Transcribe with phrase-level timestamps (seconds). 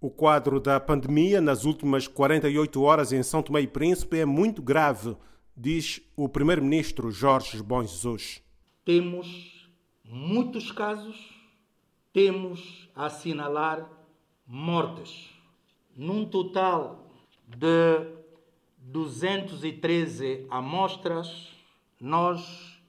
[0.00, 4.62] O quadro da pandemia nas últimas 48 horas em São Tomé e Príncipe é muito
[4.62, 5.16] grave,
[5.56, 8.40] diz o primeiro-ministro Jorge Bom Jesus.
[8.84, 9.68] Temos
[10.04, 11.16] muitos casos,
[12.12, 13.90] temos a assinalar
[14.46, 15.30] mortes.
[15.96, 17.10] Num total
[17.44, 18.06] de
[18.78, 21.48] 213 amostras,
[22.00, 22.80] nós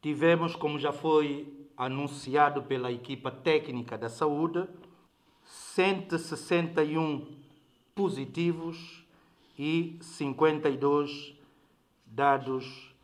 [0.00, 4.66] tivemos, como já foi anunciado pela equipa técnica da saúde,
[5.44, 7.26] 161
[7.94, 9.04] positivos
[9.58, 11.34] e 52
[12.06, 12.94] dados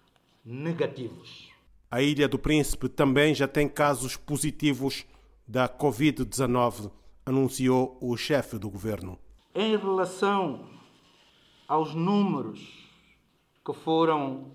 [0.45, 1.49] negativos.
[1.91, 5.05] A Ilha do Príncipe também já tem casos positivos
[5.47, 6.91] da Covid-19,
[7.27, 9.19] anunciou o chefe do governo.
[9.55, 10.69] Em relação
[11.67, 12.61] aos números
[13.65, 14.53] que foram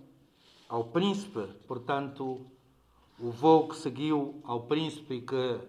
[0.69, 2.45] ao Príncipe, portanto,
[3.19, 5.59] o voo que seguiu ao Príncipe e que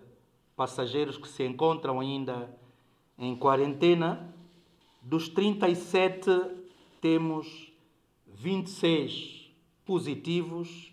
[0.57, 2.51] passageiros que se encontram ainda
[3.19, 4.35] em quarentena.
[5.03, 6.31] Dos 37,
[7.01, 7.71] temos
[8.27, 9.55] 26
[9.85, 10.93] positivos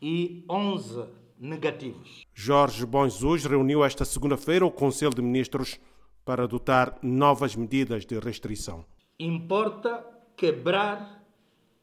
[0.00, 1.04] e 11
[1.38, 2.22] negativos.
[2.32, 5.78] Jorge Bom Jesus reuniu esta segunda-feira o Conselho de Ministros
[6.24, 8.84] para adotar novas medidas de restrição.
[9.18, 10.04] Importa
[10.36, 11.22] quebrar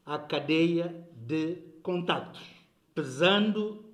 [0.04, 2.42] a cadeia de contactos,
[2.94, 3.84] pesando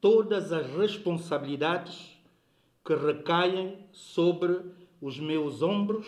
[0.00, 2.17] todas as responsabilidades
[2.88, 4.62] que recaem sobre
[4.98, 6.06] os meus ombros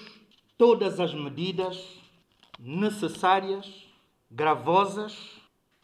[0.56, 2.00] todas as medidas
[2.58, 3.86] necessárias,
[4.30, 5.14] gravosas,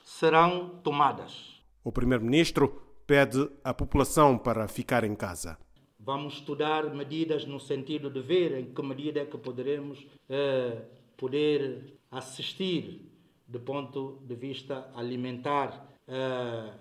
[0.02, 1.60] serão tomadas.
[1.84, 5.58] O Primeiro-Ministro pede à população para ficar em casa.
[6.00, 10.80] Vamos estudar medidas no sentido de ver em que medida é que poderemos eh,
[11.14, 13.12] poder assistir,
[13.46, 16.72] do ponto de vista alimentar, eh,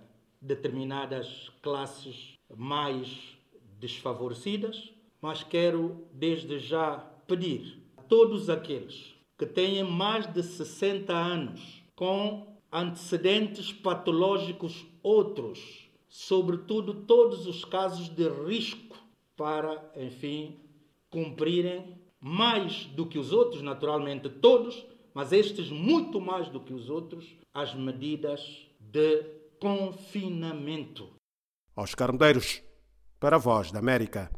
[0.42, 3.35] determinadas classes mais
[3.80, 11.84] desfavorecidas, mas quero desde já pedir a todos aqueles que têm mais de 60 anos
[11.96, 18.98] com antecedentes patológicos outros, sobretudo todos os casos de risco
[19.36, 20.60] para, enfim,
[21.10, 26.90] cumprirem mais do que os outros, naturalmente todos, mas estes muito mais do que os
[26.90, 29.24] outros, as medidas de
[29.60, 31.10] confinamento.
[31.76, 32.62] Oscar Medeiros
[33.20, 34.30] para a Voz da América.